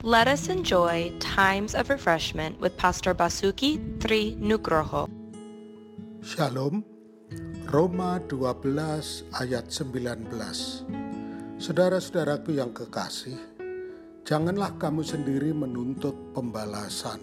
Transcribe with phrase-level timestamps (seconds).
[0.00, 5.04] Let us enjoy times of refreshment with Pastor Basuki Tri Nugroho.
[6.24, 6.80] Shalom,
[7.68, 11.60] Roma 12 ayat 19.
[11.60, 13.36] Saudara-saudaraku yang kekasih,
[14.24, 17.20] janganlah kamu sendiri menuntut pembalasan,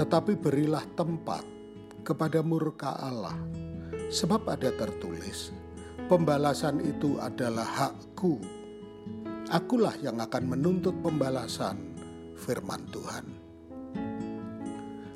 [0.00, 1.44] tetapi berilah tempat
[2.00, 3.36] kepada murka Allah.
[4.08, 5.52] Sebab ada tertulis,
[6.08, 8.55] pembalasan itu adalah hakku.
[9.46, 11.78] Akulah yang akan menuntut pembalasan,
[12.34, 13.26] firman Tuhan.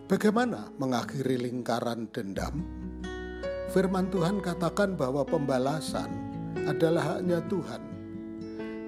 [0.07, 2.63] Bagaimana mengakhiri lingkaran dendam?
[3.75, 6.15] Firman Tuhan katakan bahwa pembalasan
[6.63, 7.83] adalah haknya Tuhan.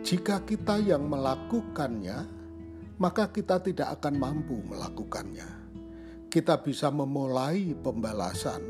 [0.06, 2.22] Jika kita yang melakukannya,
[3.02, 5.50] maka kita tidak akan mampu melakukannya.
[6.30, 8.62] Kita bisa memulai pembalasan,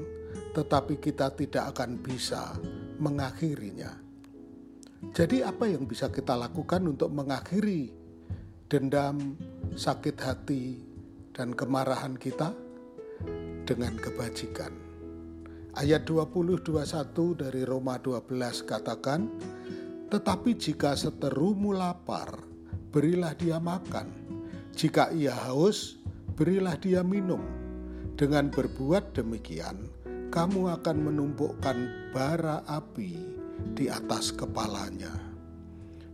[0.57, 2.57] tetapi kita tidak akan bisa
[2.97, 4.12] mengakhirinya.
[5.11, 7.91] Jadi, apa yang bisa kita lakukan untuk mengakhiri
[8.71, 9.35] dendam,
[9.75, 10.79] sakit hati,
[11.35, 12.55] dan kemarahan kita?
[13.67, 14.71] Dengan kebajikan.
[15.75, 19.27] Ayat 20-21 dari Roma 12 katakan,
[20.07, 22.39] Tetapi jika seterumu lapar,
[22.95, 24.07] berilah dia makan.
[24.71, 25.99] Jika ia haus,
[26.39, 27.43] berilah dia minum.
[28.15, 29.83] Dengan berbuat demikian,
[30.31, 33.42] kamu akan menumpukan bara api
[33.75, 35.13] di atas kepalanya.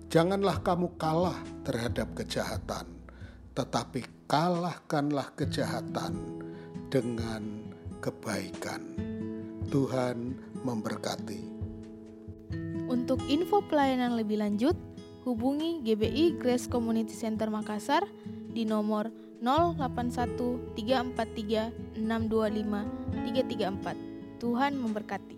[0.08, 1.36] Janganlah kamu kalah
[1.68, 2.88] terhadap kejahatan,
[3.52, 6.16] tetapi kalahkanlah kejahatan
[6.88, 7.68] dengan
[8.00, 8.80] kebaikan.
[9.68, 10.32] Tuhan
[10.64, 11.40] memberkati.
[12.88, 14.72] Untuk info pelayanan lebih lanjut,
[15.28, 18.08] hubungi GBI Grace Community Center Makassar
[18.48, 19.12] di nomor
[19.44, 24.40] 081 343 625 334.
[24.40, 25.37] Tuhan memberkati.